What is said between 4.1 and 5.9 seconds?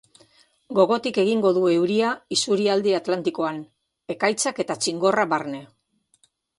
ekaitzak eta txingorra barne.